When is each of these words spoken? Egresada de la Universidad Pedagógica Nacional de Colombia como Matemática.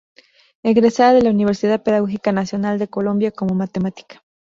Egresada 0.63 1.13
de 1.13 1.21
la 1.21 1.29
Universidad 1.29 1.83
Pedagógica 1.83 2.31
Nacional 2.31 2.79
de 2.79 2.87
Colombia 2.87 3.29
como 3.29 3.53
Matemática. 3.53 4.23